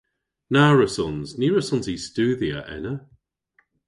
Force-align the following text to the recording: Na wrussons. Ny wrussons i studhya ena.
Na 0.53 0.63
wrussons. 0.73 1.29
Ny 1.39 1.47
wrussons 1.49 1.87
i 1.93 1.95
studhya 2.05 2.59
ena. 2.75 2.93